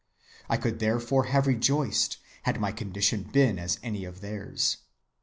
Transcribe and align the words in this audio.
I 0.49 0.57
could 0.57 0.79
therefore 0.79 1.25
have 1.25 1.45
rejoiced, 1.45 2.17
had 2.41 2.59
my 2.59 2.71
condition 2.71 3.21
been 3.21 3.59
as 3.59 3.77
any 3.83 4.03
of 4.03 4.19
theirs. 4.21 4.77